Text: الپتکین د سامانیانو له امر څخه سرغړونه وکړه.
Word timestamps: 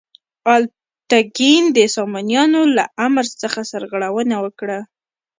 الپتکین 0.55 1.63
د 1.77 1.79
سامانیانو 1.95 2.61
له 2.77 2.85
امر 3.05 3.25
څخه 3.41 3.59
سرغړونه 3.71 4.35
وکړه. 4.45 4.79